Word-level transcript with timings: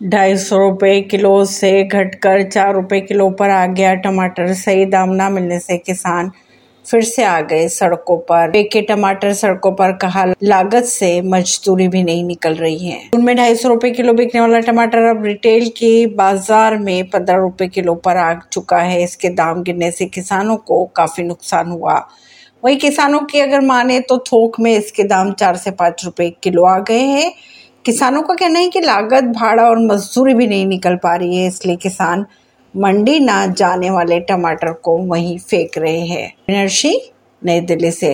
ढाई 0.00 0.36
सौ 0.36 0.56
रुपये 0.58 1.00
किलो 1.00 1.44
से 1.44 1.82
घटकर 1.84 2.42
चार 2.42 2.72
रुपये 2.74 3.00
किलो 3.00 3.28
पर 3.30 3.50
आ 3.50 3.64
गया 3.66 3.94
टमाटर 3.94 4.52
सही 4.54 4.84
दाम 4.86 5.10
ना 5.10 5.28
मिलने 5.30 5.58
से 5.60 5.76
किसान 5.78 6.30
फिर 6.86 7.02
से 7.02 7.24
आ 7.24 7.40
गए 7.42 7.68
सड़कों 7.68 8.16
पर। 8.26 8.50
के 8.72 8.82
टमाटर 8.82 9.32
सड़कों 9.34 9.72
पर 9.72 9.92
कहा 9.92 10.24
लागत 10.42 10.84
से 10.84 11.20
मजदूरी 11.24 11.88
भी 11.88 12.02
नहीं 12.02 12.24
निकल 12.24 12.54
रही 12.54 12.88
है। 12.88 13.00
उनमें 13.14 13.34
ढाई 13.36 13.54
सौ 13.54 13.68
रुपए 13.68 13.90
किलो 13.90 14.12
बिकने 14.12 14.40
वाला 14.40 14.60
टमाटर 14.60 15.04
अब 15.06 15.24
रिटेल 15.24 15.68
के 15.78 16.06
बाज़ार 16.16 16.76
में 16.78 17.08
पंद्रह 17.10 17.36
रुपए 17.36 17.68
किलो 17.68 17.94
पर 17.96 18.16
आ 18.16 18.32
चुका 18.52 18.78
है। 18.78 19.02
इसके 19.02 19.28
दाम 19.32 19.62
गिरने 19.62 19.90
से 19.90 20.06
किसानों 20.06 20.56
को 20.58 20.84
काफ़ी 20.96 21.24
नुकसान 21.24 21.70
हुआ। 21.70 21.98
वही 22.62 22.76
किसानों 22.76 23.20
की 23.22 23.40
अगर 23.40 23.60
माने 23.62 24.00
तो 24.00 24.18
थोक 24.26 24.60
में 24.60 24.74
इसके 24.76 25.04
दाम 25.06 25.32
चार 25.34 25.56
से 25.56 25.70
पाँच 25.72 26.04
रुपए 26.04 26.30
किलो 26.42 26.64
आ 26.64 26.78
गए 26.80 27.00
हैं। 27.00 27.32
किसानों 27.86 28.22
का 28.22 28.34
कहना 28.34 28.58
है 28.58 28.68
कि 28.68 28.80
लागत, 28.80 29.24
भाड़ा 29.34 29.64
और 29.64 29.78
मजदूरी 29.78 30.32
भी 30.34 30.46
नहीं 30.46 30.66
निकल 30.66 30.96
पा 30.96 31.14
रही 31.16 31.36
है, 31.36 31.46
इसलिए 31.46 31.76
किसान 31.76 32.24
मंडी 32.74 33.18
ना 33.20 33.46
जाने 33.46 33.90
वाले 33.90 34.18
टमाटर 34.20 34.72
को 34.72 34.96
वहीं 34.98 35.38
फेंक 35.40 35.78
रहे 35.78 36.00
हैं। 36.00 36.32
नई 37.42 37.60
दिल्ली 37.60 37.90
से 37.90 38.12